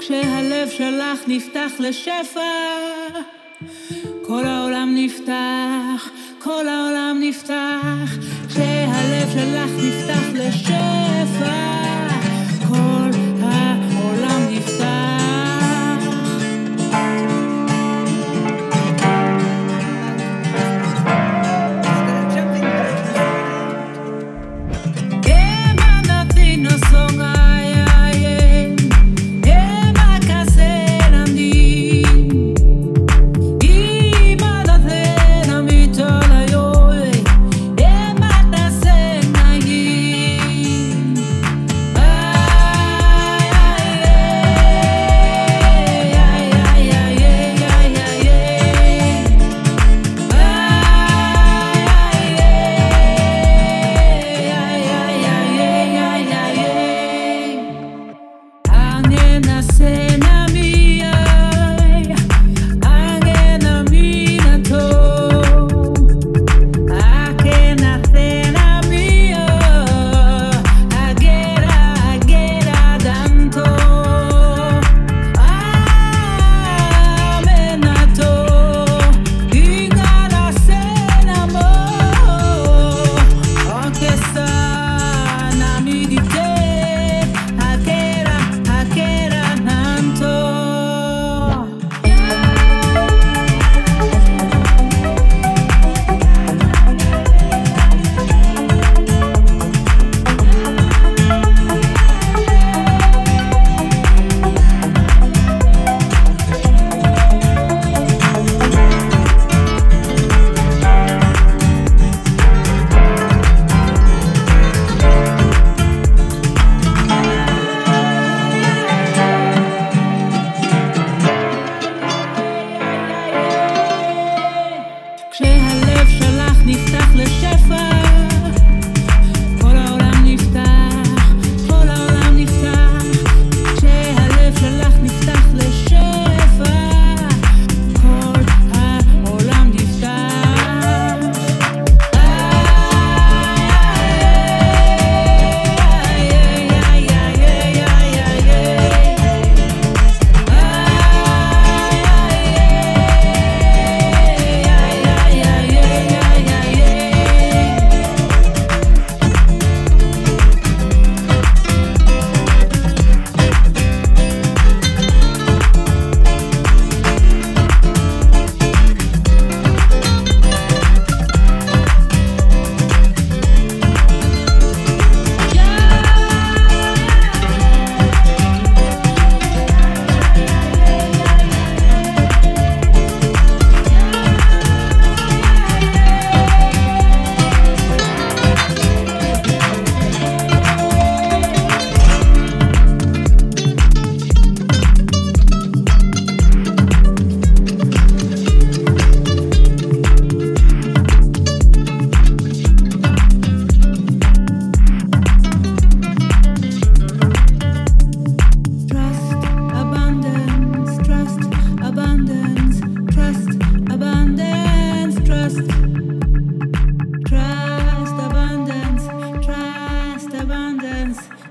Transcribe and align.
כשהלב 0.00 0.68
שלך 0.70 1.20
נפתח 1.26 1.70
לשפע, 1.78 2.40
כל 4.26 4.44
העולם 4.46 4.94
נפתח, 4.94 6.10
כל 6.38 6.68
העולם 6.68 7.16
נפתח, 7.20 8.16
כשהלב 8.48 9.30
שלך 9.32 9.70
נפתח 9.76 10.24
לשפע. 10.34 10.59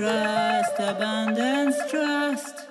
trust, 0.00 0.78
abundance, 0.78 1.76
trust. 1.90 2.69